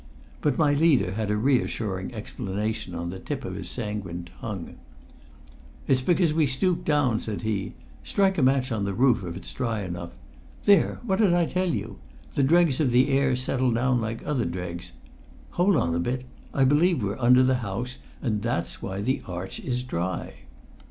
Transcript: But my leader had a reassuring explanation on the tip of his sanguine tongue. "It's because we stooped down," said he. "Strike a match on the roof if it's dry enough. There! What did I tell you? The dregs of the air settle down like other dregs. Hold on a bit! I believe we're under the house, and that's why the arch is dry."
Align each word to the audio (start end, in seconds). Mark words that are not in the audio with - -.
But 0.41 0.57
my 0.57 0.73
leader 0.73 1.11
had 1.11 1.29
a 1.29 1.37
reassuring 1.37 2.11
explanation 2.11 2.95
on 2.95 3.11
the 3.11 3.19
tip 3.19 3.45
of 3.45 3.53
his 3.53 3.69
sanguine 3.69 4.27
tongue. 4.39 4.77
"It's 5.85 6.01
because 6.01 6.33
we 6.33 6.47
stooped 6.47 6.85
down," 6.85 7.19
said 7.19 7.43
he. 7.43 7.75
"Strike 8.03 8.39
a 8.39 8.41
match 8.41 8.71
on 8.71 8.83
the 8.83 8.95
roof 8.95 9.23
if 9.23 9.37
it's 9.37 9.53
dry 9.53 9.83
enough. 9.83 10.09
There! 10.63 10.99
What 11.05 11.19
did 11.19 11.35
I 11.35 11.45
tell 11.45 11.69
you? 11.69 11.99
The 12.33 12.41
dregs 12.41 12.79
of 12.79 12.89
the 12.89 13.09
air 13.09 13.35
settle 13.35 13.69
down 13.71 14.01
like 14.01 14.25
other 14.25 14.45
dregs. 14.45 14.93
Hold 15.51 15.75
on 15.75 15.93
a 15.93 15.99
bit! 15.99 16.25
I 16.51 16.63
believe 16.63 17.03
we're 17.03 17.19
under 17.19 17.43
the 17.43 17.57
house, 17.61 17.99
and 18.23 18.41
that's 18.41 18.81
why 18.81 19.01
the 19.01 19.21
arch 19.27 19.59
is 19.59 19.83
dry." 19.83 20.33